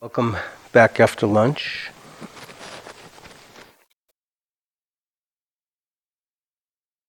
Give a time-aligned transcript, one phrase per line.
[0.00, 0.36] Welcome
[0.70, 1.90] back after lunch.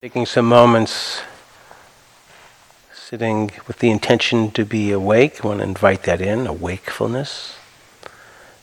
[0.01, 1.21] Taking some moments
[2.91, 5.45] sitting with the intention to be awake.
[5.45, 7.57] I want to invite that in, a wakefulness.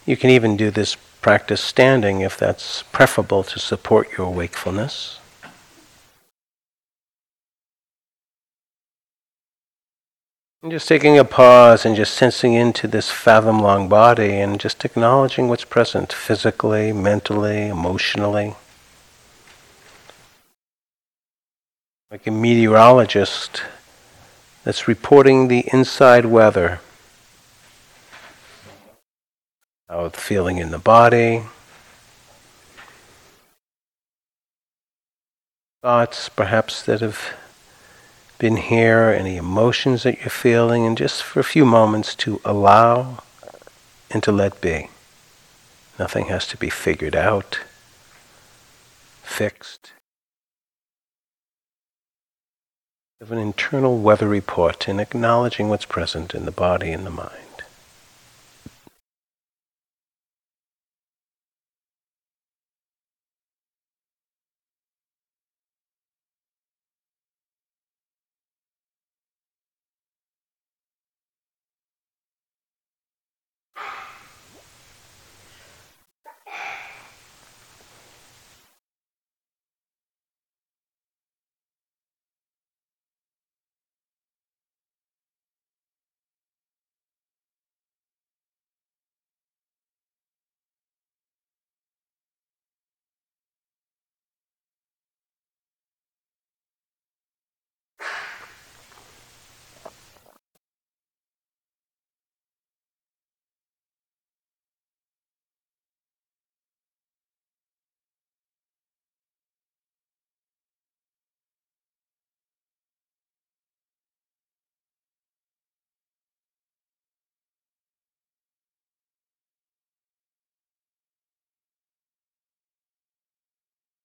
[0.05, 5.21] You can even do this practice standing if that's preferable to support your wakefulness.
[10.67, 14.85] And just taking a pause and just sensing into this fathom long body and just
[14.85, 18.57] acknowledging what's present physically, mentally, emotionally.
[22.11, 23.63] Like a meteorologist
[24.65, 26.81] that's reporting the inside weather.
[29.89, 31.43] How it's feeling in the body.
[35.81, 37.37] Thoughts perhaps that have
[38.39, 43.23] been here, any emotions that you're feeling, and just for a few moments to allow
[44.11, 44.91] and to let be.
[45.99, 47.61] Nothing has to be figured out,
[49.23, 49.93] fixed.
[53.19, 57.46] Of an internal weather report and acknowledging what's present in the body and the mind.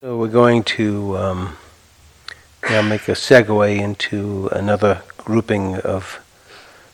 [0.04, 1.58] So we're going to um,
[2.68, 6.20] now make a segue into another grouping of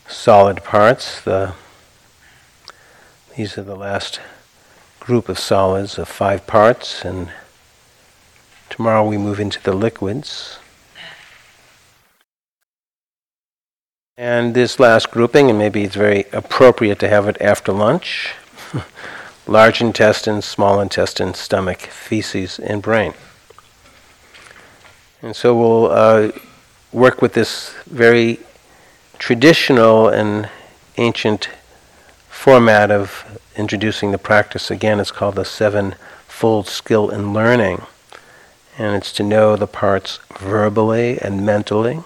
[0.10, 1.22] solid parts.
[1.22, 1.54] The,
[3.38, 4.20] these are the last
[5.00, 7.30] group of solids of five parts, and
[8.70, 10.60] tomorrow we move into the liquids.
[14.18, 18.34] And this last grouping, and maybe it's very appropriate to have it after lunch.
[19.48, 23.14] large intestine, small intestine, stomach, feces, and brain.
[25.22, 26.32] And so we'll uh,
[26.92, 28.40] work with this very
[29.18, 30.50] traditional and
[30.98, 31.50] ancient
[32.30, 34.70] format of introducing the practice.
[34.70, 37.82] Again, it's called the sevenfold skill in learning.
[38.78, 42.04] And it's to know the parts verbally and mentally,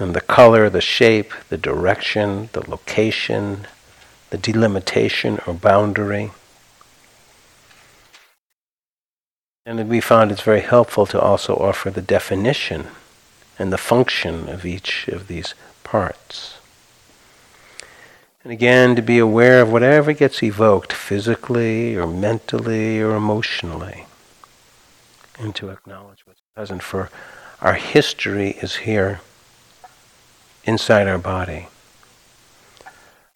[0.00, 3.68] and the color, the shape, the direction, the location,
[4.34, 6.32] the delimitation or boundary.
[9.64, 12.88] And we found it's very helpful to also offer the definition
[13.60, 16.58] and the function of each of these parts.
[18.42, 24.06] And again, to be aware of whatever gets evoked physically or mentally or emotionally.
[25.38, 27.08] And to acknowledge what's present, for
[27.62, 29.20] our history is here
[30.64, 31.68] inside our body.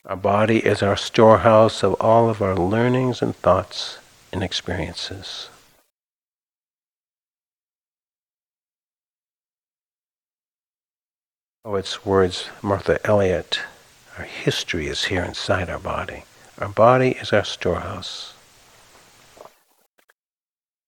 [0.09, 3.99] Our body is our storehouse of all of our learnings and thoughts
[4.33, 5.51] and experiences.
[11.63, 13.61] Oh, it's words, Martha Elliott.
[14.17, 16.25] Our history is here inside our body.
[16.59, 18.33] Our body is our storehouse.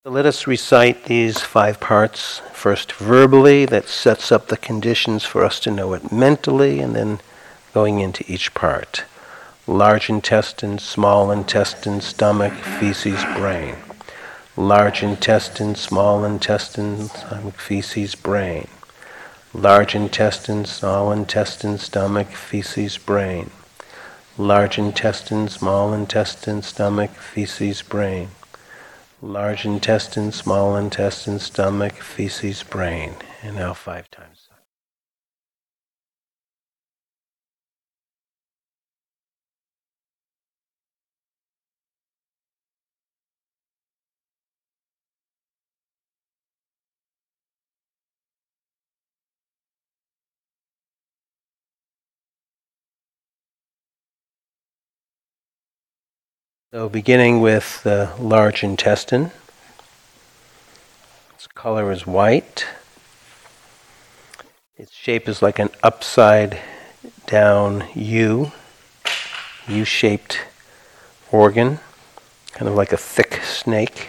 [0.02, 5.44] So let us recite these five parts first verbally, that sets up the conditions for
[5.44, 7.20] us to know it mentally, and then
[7.72, 9.04] going into each part
[9.70, 13.76] large intestine, small intestine, stomach, feces, brain.
[14.56, 18.66] Large intestine, small intestine, stomach, feces, brain.
[19.54, 23.50] Large intestine, small intestine, stomach, feces, brain.
[24.36, 28.30] Large intestine, small intestine, stomach, feces, brain.
[29.22, 33.14] Large intestine, small intestine, stomach, feces, brain.
[33.42, 34.39] And now five times.
[56.72, 59.32] So beginning with the large intestine.
[61.34, 62.64] Its color is white.
[64.76, 66.60] Its shape is like an upside
[67.26, 68.52] down U,
[69.66, 70.42] U-shaped
[71.32, 71.80] organ,
[72.52, 74.06] kind of like a thick snake.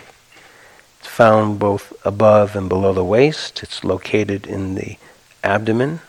[0.99, 3.63] It's found both above and below the waist.
[3.63, 4.97] It's located in the
[5.43, 6.01] abdomen.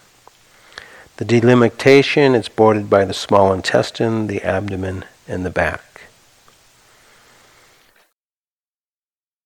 [1.16, 5.91] The delimitation, it's bordered by the small intestine, the abdomen, and the back.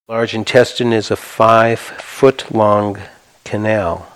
[0.08, 3.00] Large intestine is a five foot long
[3.42, 4.06] canal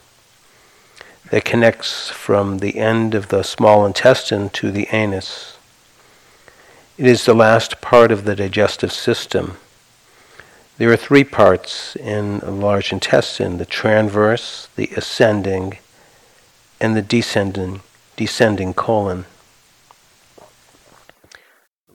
[1.32, 5.56] that connects from the end of the small intestine to the anus.
[6.96, 9.56] It is the last part of the digestive system.
[10.78, 15.78] There are three parts in the large intestine the transverse, the ascending,
[16.80, 17.80] and the descending,
[18.14, 19.24] descending colon.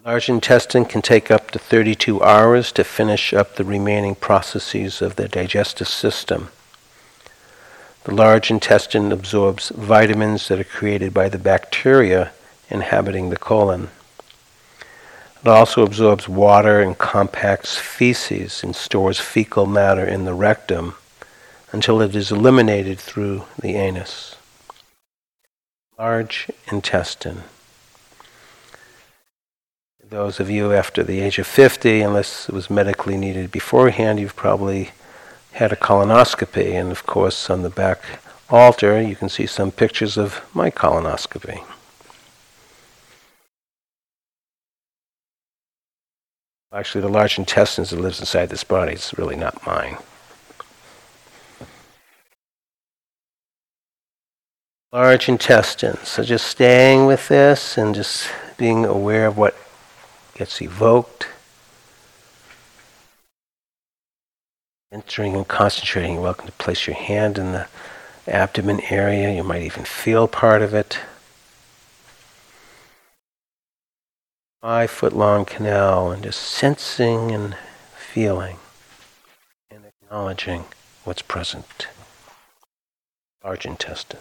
[0.05, 5.15] Large intestine can take up to 32 hours to finish up the remaining processes of
[5.15, 6.49] the digestive system.
[8.03, 12.33] The large intestine absorbs vitamins that are created by the bacteria
[12.69, 13.89] inhabiting the colon.
[15.41, 20.93] It also absorbs water and compacts feces and stores fecal matter in the rectum
[21.71, 24.35] until it is eliminated through the anus.
[25.97, 27.41] Large intestine
[30.15, 34.35] those of you after the age of 50, unless it was medically needed beforehand, you've
[34.35, 34.91] probably
[35.51, 36.71] had a colonoscopy.
[36.71, 37.99] And of course, on the back
[38.49, 41.65] altar, you can see some pictures of my colonoscopy.
[46.71, 49.97] Actually, the large intestines that lives inside this body is really not mine.
[54.93, 56.07] Large intestines.
[56.07, 59.53] So just staying with this and just being aware of what
[60.35, 61.27] gets evoked.
[64.91, 67.67] Entering and concentrating, you're welcome to place your hand in the
[68.27, 69.33] abdomen area.
[69.33, 70.99] You might even feel part of it.
[74.61, 77.55] Five foot long canal, and just sensing and
[77.97, 78.57] feeling
[79.69, 80.65] and acknowledging
[81.03, 81.87] what's present.
[83.43, 84.19] Large intestine.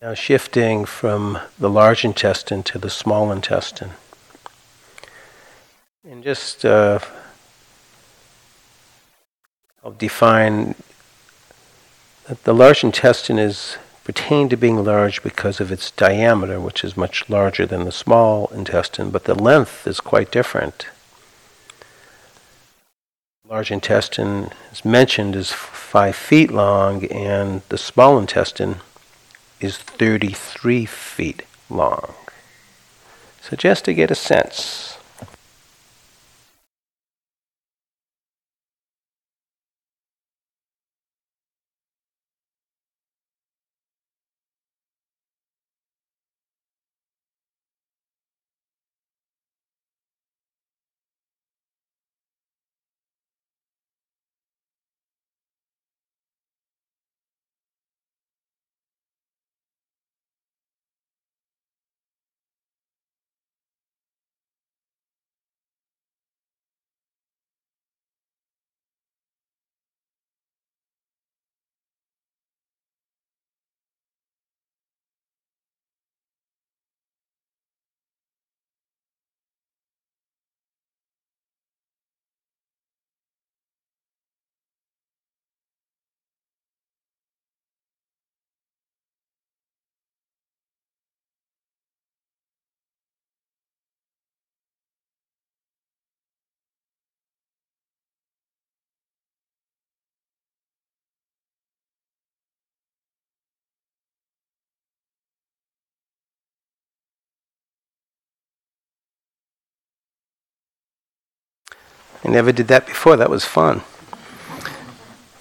[0.00, 3.94] Now shifting from the large intestine to the small intestine.
[6.08, 7.00] And just uh,
[9.82, 10.76] I'll define
[12.28, 16.96] that the large intestine is pertained to being large because of its diameter, which is
[16.96, 20.86] much larger than the small intestine, but the length is quite different.
[23.44, 28.76] Large intestine, as mentioned, is five feet long, and the small intestine
[29.60, 32.14] is 33 feet long.
[33.42, 34.87] So just to get a sense.
[112.24, 113.16] I never did that before.
[113.16, 113.82] That was fun.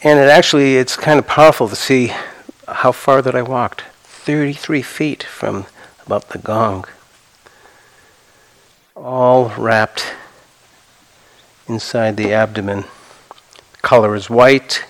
[0.03, 2.13] And it actually, it's kind of powerful to see
[2.67, 3.83] how far that I walked.
[4.03, 5.65] 33 feet from
[6.05, 6.85] about the gong.
[8.95, 10.13] All wrapped
[11.67, 12.85] inside the abdomen.
[13.81, 14.85] Color is white,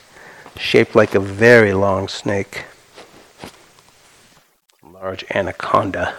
[0.58, 2.66] shaped like a very long snake.
[4.84, 6.16] Large anaconda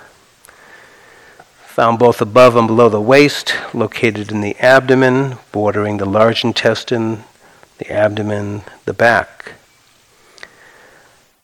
[1.79, 7.23] found both above and below the waist, located in the abdomen, bordering the large intestine,
[7.79, 9.53] the abdomen, the back.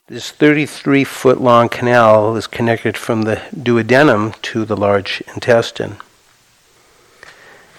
[0.07, 5.95] This 33 foot long canal is connected from the duodenum to the large intestine.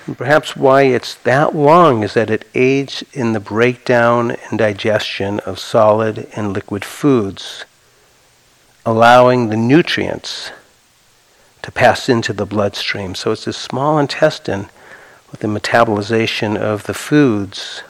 [0.06, 5.40] And perhaps why it's that long is that it aids in the breakdown and digestion
[5.40, 7.66] of solid and liquid foods,
[8.86, 10.52] allowing the nutrients
[11.66, 13.16] to pass into the bloodstream.
[13.16, 14.68] So it's this small intestine
[15.32, 17.82] with the metabolization of the foods.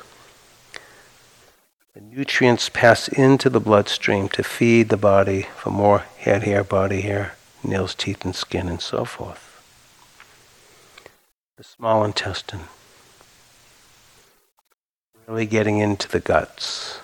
[1.93, 7.03] The nutrients pass into the bloodstream to feed the body for more head hair, body
[7.03, 9.63] hair, nails, teeth, and skin, and so forth.
[11.59, 12.69] The small intestine.
[15.27, 17.01] Really getting into the guts.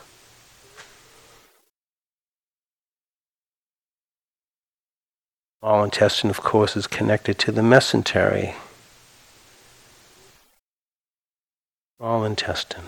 [5.62, 8.56] Small intestine, of course, is connected to the mesentery.
[11.98, 12.86] Small intestine.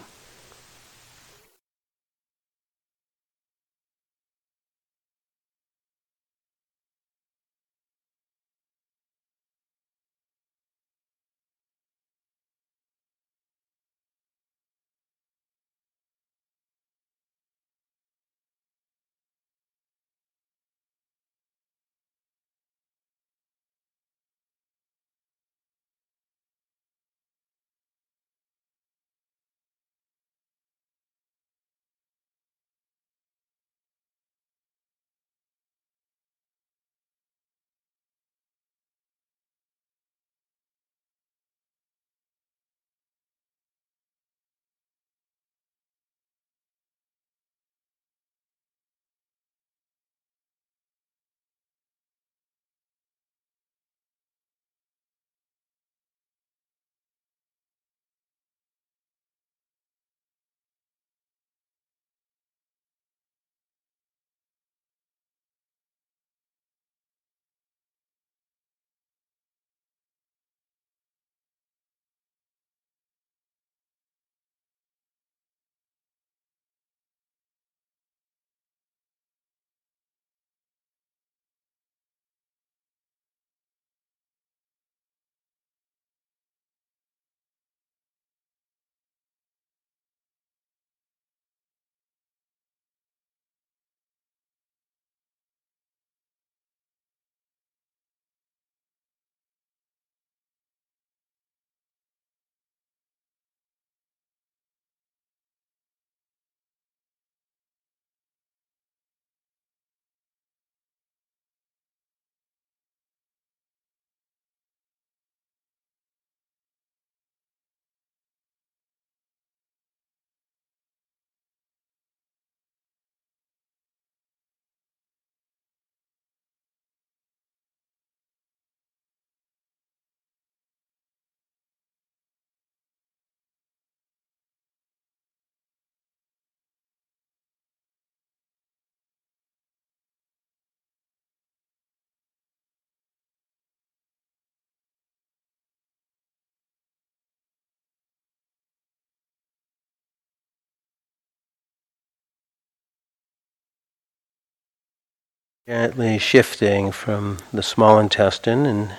[155.66, 158.92] Gently shifting from the small intestine and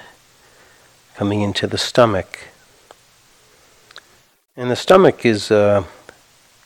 [1.13, 2.39] coming into the stomach.
[4.57, 5.84] And the stomach is, uh,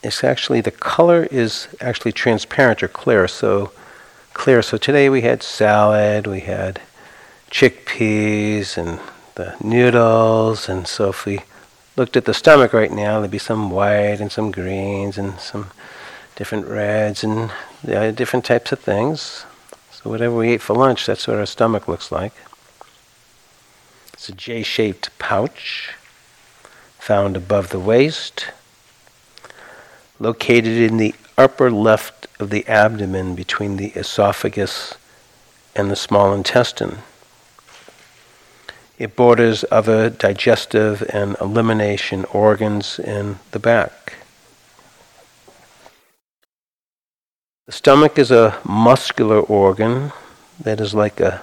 [0.02, 3.28] it's actually, the color is actually transparent or clear.
[3.28, 3.72] So,
[4.32, 4.62] clear.
[4.62, 6.80] So today we had salad, we had
[7.50, 9.00] chickpeas and
[9.34, 10.66] the noodles.
[10.66, 11.40] And so if we
[11.96, 15.72] looked at the stomach right now, there'd be some white and some greens and some
[16.36, 17.50] different reds and
[17.86, 19.44] yeah, different types of things.
[20.02, 22.32] So whatever we ate for lunch, that's what our stomach looks like.
[24.14, 25.94] It's a J-shaped pouch
[26.98, 28.46] found above the waist,
[30.18, 34.94] located in the upper left of the abdomen between the esophagus
[35.76, 36.98] and the small intestine.
[38.98, 44.14] It borders other digestive and elimination organs in the back.
[47.70, 50.10] The stomach is a muscular organ
[50.58, 51.42] that is like a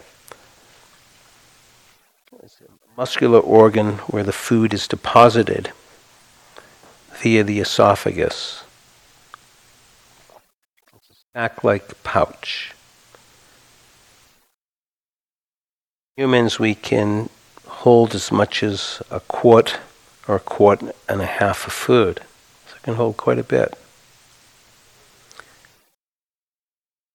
[2.98, 5.72] muscular organ where the food is deposited
[7.14, 8.66] via the esophagus.
[10.94, 11.00] a
[11.34, 12.74] sack-like pouch.
[16.18, 17.30] Humans, we can
[17.66, 19.80] hold as much as a quart
[20.28, 22.20] or a quart and a half of food.
[22.68, 23.78] So it can hold quite a bit.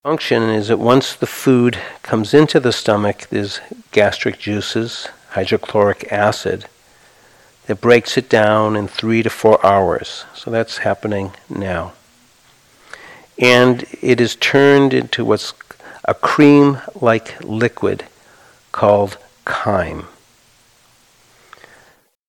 [0.02, 3.60] Function is that once the food comes into the stomach, there's
[3.92, 6.64] gastric juices, hydrochloric acid,
[7.66, 10.24] that breaks it down in three to four hours.
[10.34, 11.92] So that's happening now.
[13.38, 15.54] And it is turned into what's
[16.04, 18.02] a cream like liquid
[18.72, 20.08] called chyme.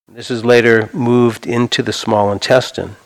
[0.07, 2.97] This is later moved into the small intestine.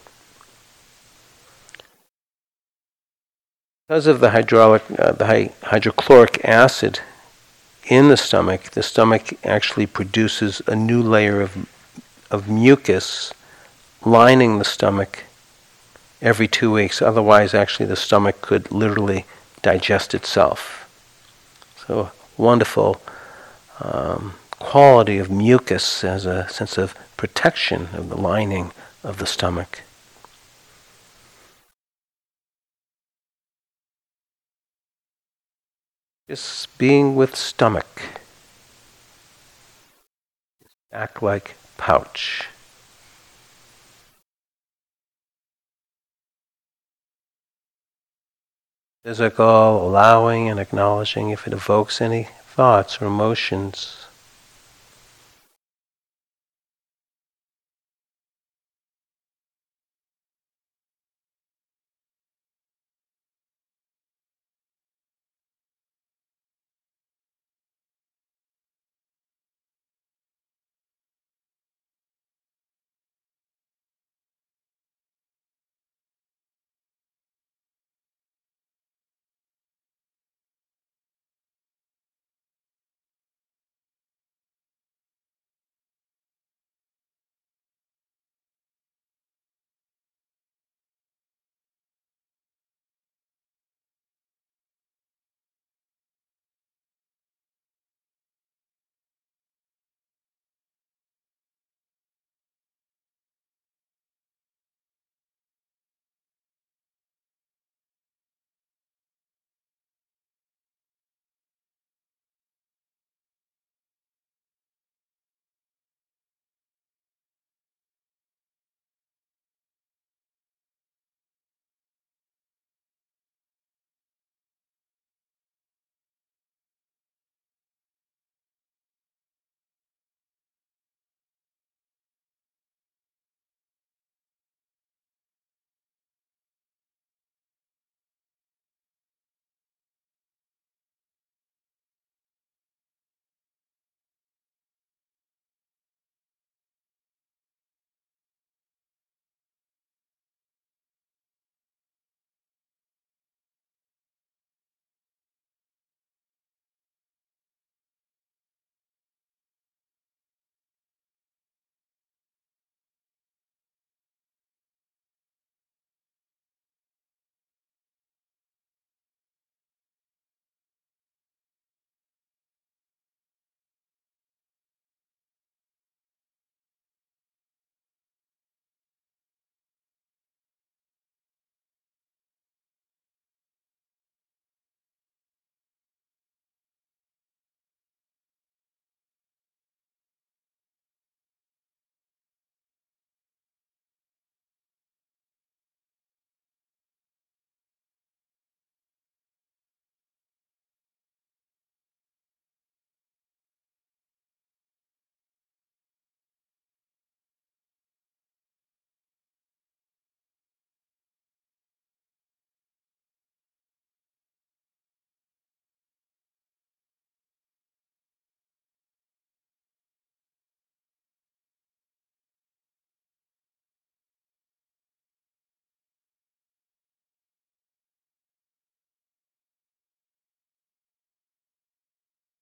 [3.87, 6.99] Because of the hydraulic, uh, the hydrochloric acid
[7.85, 11.69] in the stomach, the stomach actually produces a new layer of,
[12.29, 13.33] of mucus
[14.03, 15.23] lining the stomach
[16.21, 17.01] every two weeks.
[17.01, 19.23] Otherwise, actually, the stomach could literally
[19.61, 20.83] digest itself.
[21.77, 23.01] So, wonderful
[23.79, 29.83] um, quality of mucus as a sense of protection of the lining of the stomach.
[36.29, 38.19] Just being with stomach.
[40.91, 42.49] Act like pouch.
[49.05, 54.06] Physical, allowing and acknowledging if it evokes any thoughts or emotions.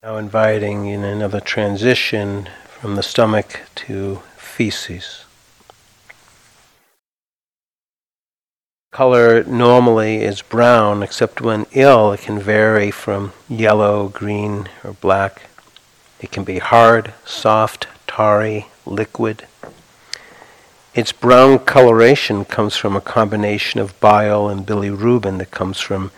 [0.05, 5.25] Now inviting in another transition from the stomach to feces.
[8.91, 15.49] Color normally is brown, except when ill, it can vary from yellow, green, or black.
[16.19, 19.47] It can be hard, soft, tarry, liquid.
[20.93, 26.11] Its brown coloration comes from a combination of bile and bilirubin that comes from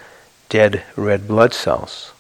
[0.50, 2.12] dead red blood cells.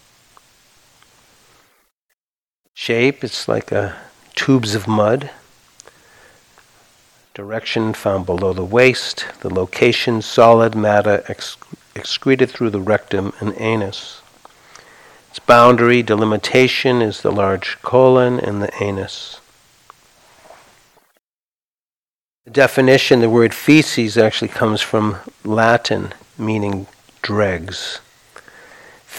[2.80, 3.98] Shape, it's like a
[4.36, 5.32] tubes of mud.
[7.34, 9.26] Direction found below the waist.
[9.42, 11.58] The location, solid matter ex-
[11.96, 14.22] excreted through the rectum and anus.
[15.32, 19.42] Its boundary delimitation is the large colon and the anus.
[22.46, 26.86] The definition, the word feces actually comes from Latin, meaning
[27.24, 28.02] dregs.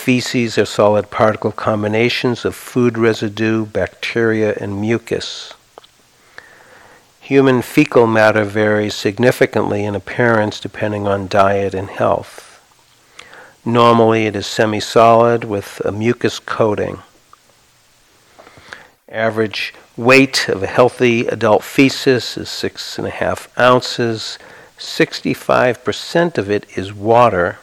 [0.09, 5.53] Feces are solid particle combinations of food residue, bacteria, and mucus.
[7.21, 12.59] Human fecal matter varies significantly in appearance depending on diet and health.
[13.67, 17.01] Normally, it is semi solid with a mucus coating.
[19.11, 24.39] Average Weight of a healthy adult feces is six and a half ounces.
[24.79, 27.59] 65% of it is water,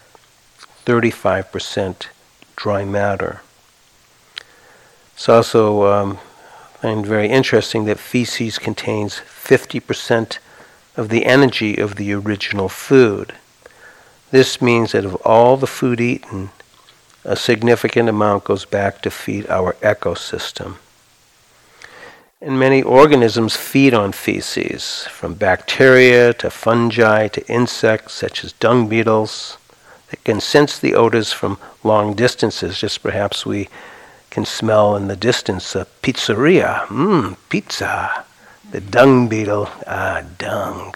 [0.86, 2.10] 35%
[2.56, 3.42] dry matter.
[5.14, 6.20] It's also um,
[6.82, 10.40] find very interesting that feces contains 50%
[10.96, 13.34] of the energy of the original food.
[14.32, 16.50] This means that of all the food eaten,
[17.24, 20.76] a significant amount goes back to feed our ecosystem.
[22.42, 28.88] And many organisms feed on feces, from bacteria to fungi to insects such as dung
[28.88, 29.58] beetles
[30.10, 32.80] that can sense the odors from long distances.
[32.80, 33.70] Just perhaps we
[34.30, 36.86] can smell in the distance a pizzeria.
[36.88, 38.26] Mmm, pizza.
[38.72, 39.70] The dung beetle.
[39.88, 40.94] Ah, dung.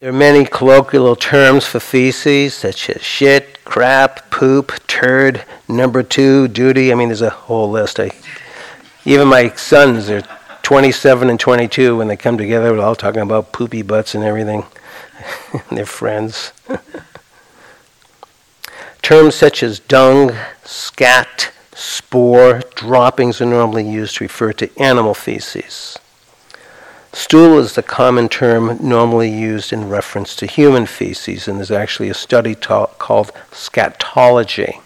[0.00, 6.46] There are many colloquial terms for feces, such as shit, crap, poop, turd, number two,
[6.46, 6.92] doody.
[6.92, 7.98] I mean, there's a whole list.
[7.98, 8.10] I,
[9.06, 10.22] even my sons are
[10.64, 14.64] 27 and 22 when they come together, we're all talking about poopy butts and everything.
[15.70, 16.52] They're friends.
[19.02, 20.32] Terms such as dung,
[20.64, 25.98] scat, spoor, droppings are normally used to refer to animal feces.
[27.12, 32.08] Stool is the common term normally used in reference to human feces, and there's actually
[32.08, 34.80] a study ta- called scatology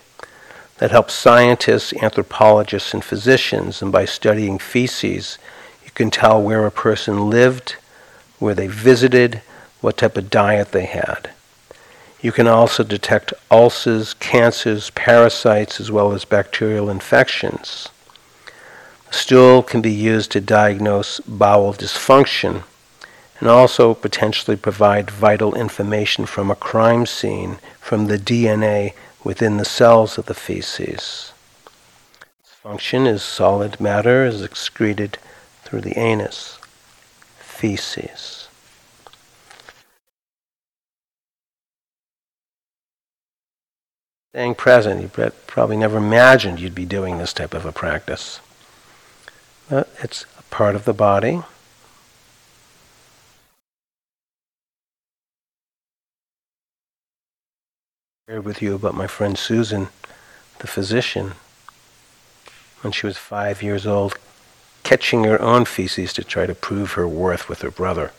[0.78, 3.80] that helps scientists, anthropologists, and physicians.
[3.80, 5.38] And by studying feces,
[5.98, 7.74] can tell where a person lived,
[8.38, 9.42] where they visited,
[9.80, 11.30] what type of diet they had.
[12.20, 17.88] You can also detect ulcers, cancers, parasites, as well as bacterial infections.
[19.10, 22.62] Stool can be used to diagnose bowel dysfunction
[23.40, 28.92] and also potentially provide vital information from a crime scene from the DNA
[29.24, 31.32] within the cells of the feces.
[32.40, 35.18] Its function is solid matter is excreted
[35.68, 36.58] through the anus.
[37.40, 38.48] Feces.
[44.32, 48.40] Staying present, you probably never imagined you'd be doing this type of a practice.
[49.70, 51.42] Uh, it's a part of the body.
[58.26, 59.88] Shared with you about my friend Susan,
[60.60, 61.32] the physician,
[62.80, 64.18] when she was five years old,
[64.82, 68.12] catching her own feces to try to prove her worth with her brother.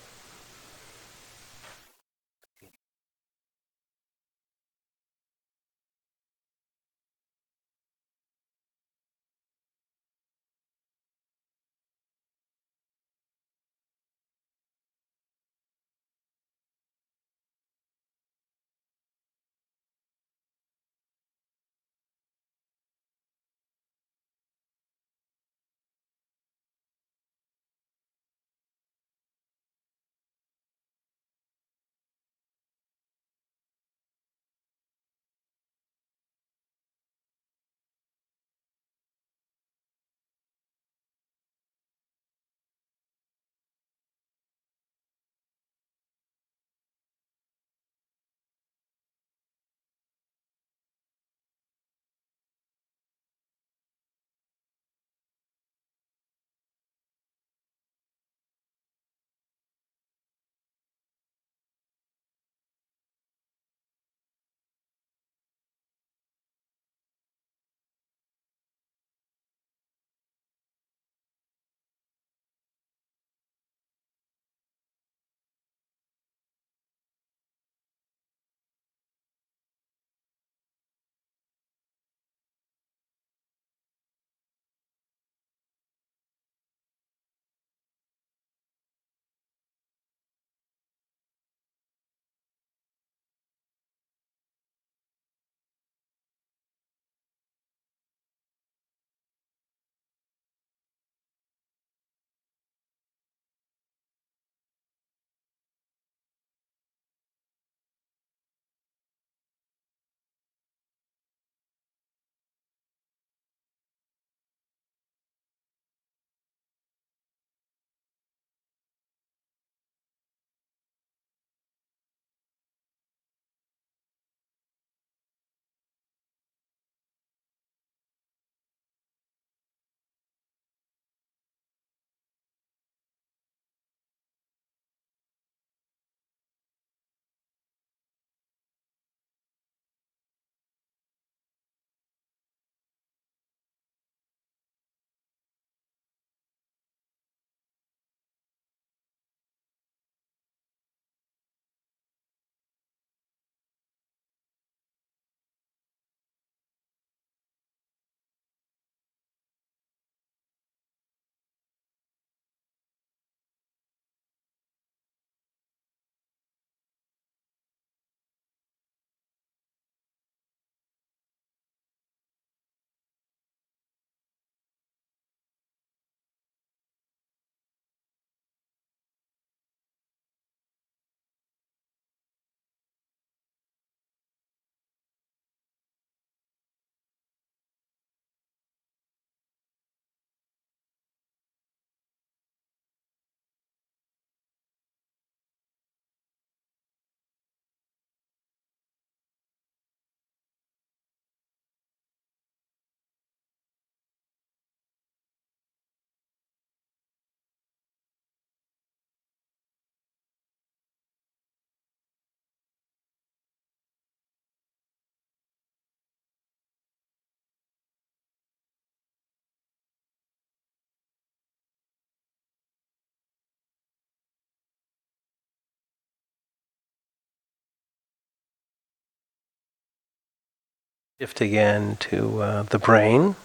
[231.20, 233.36] Shift again to uh, the brain.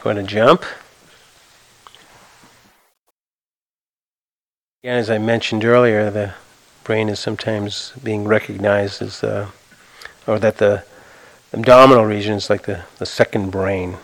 [0.00, 0.64] Going to jump.
[4.84, 6.34] Again, as I mentioned earlier, the
[6.84, 9.50] brain is sometimes being recognized as, uh,
[10.28, 10.84] or that the
[11.52, 13.96] abdominal region is like the, the second brain.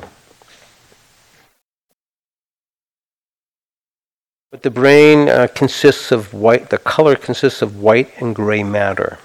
[4.50, 9.20] But the brain uh, consists of white, the color consists of white and gray matter.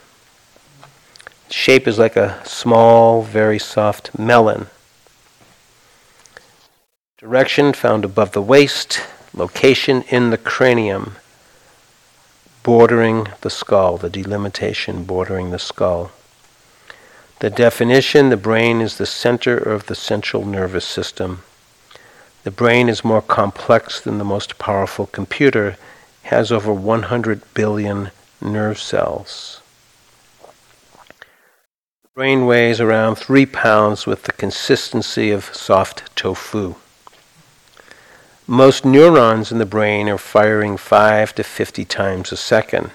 [1.53, 4.65] Shape is like a small, very soft melon.
[7.19, 8.99] Direction found above the waist,
[9.33, 11.15] location in the cranium,
[12.63, 16.11] bordering the skull, the delimitation bordering the skull.
[17.39, 21.43] The definition the brain is the center of the central nervous system.
[22.43, 25.77] The brain is more complex than the most powerful computer,
[26.23, 28.09] has over 100 billion
[28.41, 29.62] nerve cells.
[32.15, 36.75] Brain weighs around three pounds with the consistency of soft tofu.
[38.45, 42.91] Most neurons in the brain are firing 5 to 50 times a second.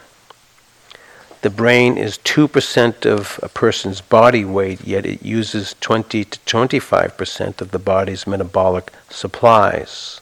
[1.42, 7.60] The brain is 2% of a person's body weight, yet it uses 20 to 25%
[7.60, 10.20] of the body's metabolic supplies.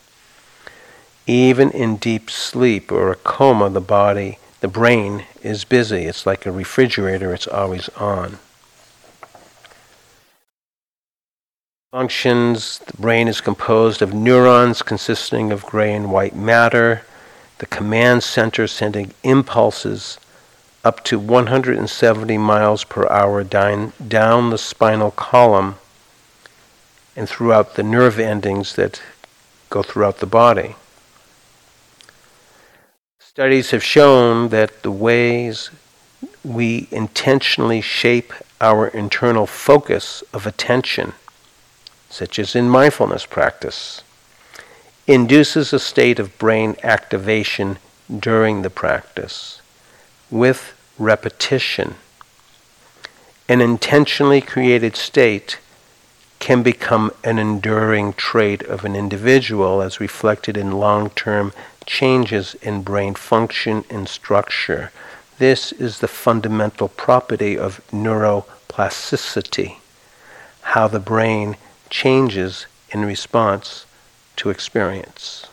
[1.26, 6.04] Even in deep sleep or a coma, the body, the brain is busy.
[6.04, 8.38] It's like a refrigerator, it's always on.
[11.96, 17.00] Functions the brain is composed of neurons consisting of gray and white matter,
[17.56, 20.18] the command center sending impulses
[20.84, 25.76] up to 170 miles per hour down, down the spinal column
[27.16, 29.00] and throughout the nerve endings that
[29.70, 30.76] go throughout the body.
[33.18, 35.70] Studies have shown that the ways
[36.44, 41.14] we intentionally shape our internal focus of attention,
[42.08, 44.02] such as in mindfulness practice,
[45.06, 47.78] induces a state of brain activation
[48.18, 49.60] during the practice
[50.30, 51.94] with repetition.
[53.48, 55.58] An intentionally created state
[56.38, 61.52] can become an enduring trait of an individual as reflected in long term
[61.86, 64.90] changes in brain function and structure.
[65.38, 69.76] This is the fundamental property of neuroplasticity,
[70.62, 71.56] how the brain
[71.90, 73.86] changes in response
[74.36, 75.46] to experience.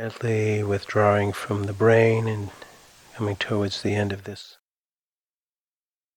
[0.00, 2.48] Gently withdrawing from the brain and
[3.14, 4.56] coming towards the end of this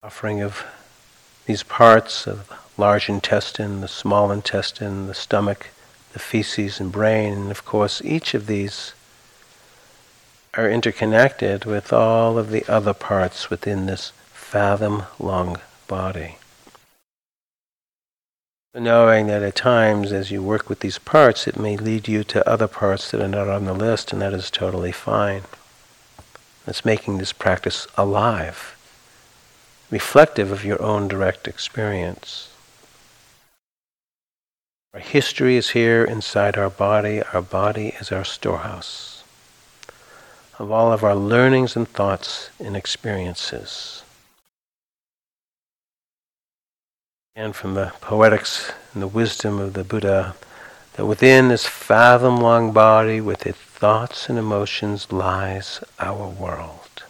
[0.01, 0.63] offering of
[1.47, 5.71] these parts of large intestine, the small intestine, the stomach,
[6.13, 8.93] the feces and brain, and of course each of these
[10.53, 15.59] are interconnected with all of the other parts within this fathom long
[15.89, 16.37] body.
[18.75, 22.49] Knowing that at times, as you work with these parts, it may lead you to
[22.49, 25.43] other parts that are not on the list, and that is totally fine.
[26.65, 28.75] It's making this practice alive,
[29.91, 32.49] reflective of your own direct experience.
[34.93, 37.21] Our history is here inside our body.
[37.33, 39.23] Our body is our storehouse
[40.59, 44.02] of all of our learnings and thoughts and experiences.
[47.35, 50.35] And from the poetics and the wisdom of the Buddha
[50.93, 57.03] that within this fathom long body with its thoughts and emotions lies our world.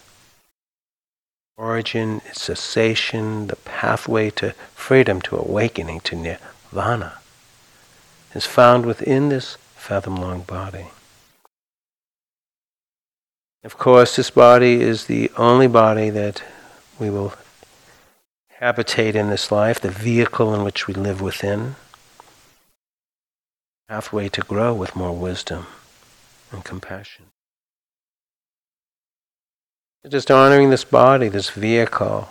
[1.58, 7.20] Origin, cessation, the pathway to freedom, to awakening, to nirvana
[8.34, 10.88] is found within this fathom long body.
[13.64, 16.42] Of course, this body is the only body that
[16.98, 17.34] we will
[18.64, 21.76] habitate in this life, the vehicle in which we live within,
[23.90, 25.66] pathway to grow with more wisdom
[26.50, 27.26] and compassion.
[30.08, 32.30] Just honoring this body, this vehicle,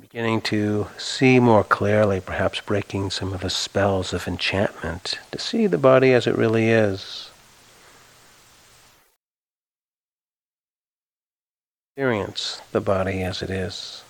[0.00, 5.68] beginning to see more clearly, perhaps breaking some of the spells of enchantment, to see
[5.68, 7.30] the body as it really is.
[11.94, 14.02] Experience the body as it is.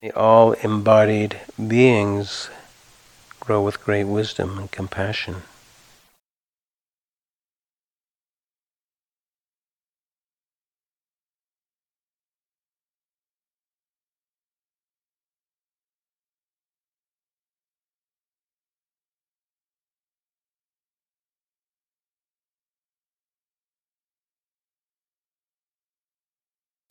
[0.00, 2.48] The all embodied beings
[3.38, 5.42] grow with great wisdom and compassion.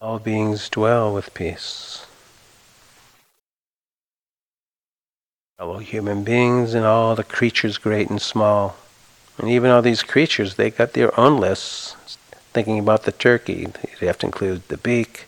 [0.03, 2.05] All beings dwell with peace.
[5.57, 8.75] Fellow human beings and all the creatures great and small.
[9.37, 11.95] And even all these creatures, they got their own lists.
[12.51, 13.67] Thinking about the turkey,
[14.01, 15.25] you have to include the beak,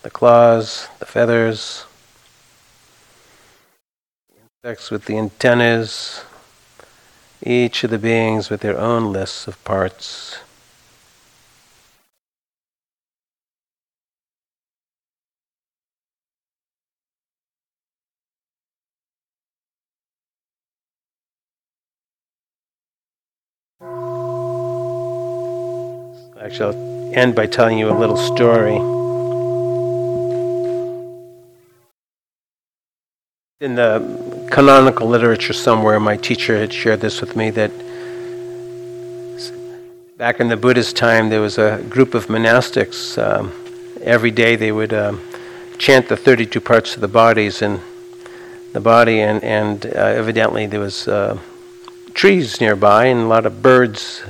[0.00, 1.84] the claws, the feathers,
[4.64, 6.24] insects with the antennas,
[7.42, 10.38] each of the beings with their own lists of parts.
[26.44, 28.76] Actually, I'll end by telling you a little story.
[33.62, 37.70] In the canonical literature somewhere, my teacher had shared this with me that
[40.18, 43.16] back in the Buddhist time, there was a group of monastics.
[43.16, 43.50] Um,
[44.02, 45.22] every day they would um,
[45.78, 47.80] chant the 32 parts of the bodies and
[48.74, 51.38] the body, and, and uh, evidently there was uh,
[52.12, 54.22] trees nearby and a lot of birds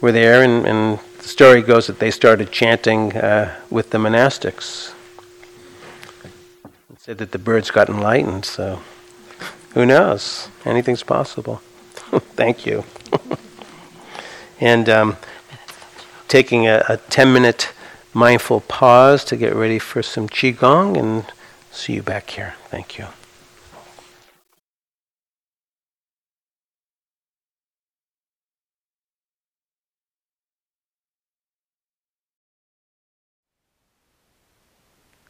[0.00, 4.92] were there, and, and the story goes that they started chanting uh, with the monastics.
[6.92, 8.82] It said that the birds got enlightened, so
[9.72, 10.48] who knows?
[10.66, 11.62] Anything's possible.
[12.36, 12.84] Thank you.
[14.60, 15.16] and um,
[16.28, 17.72] taking a, a 10 minute
[18.12, 21.24] mindful pause to get ready for some Qigong, and
[21.72, 22.54] see you back here.
[22.68, 23.06] Thank you.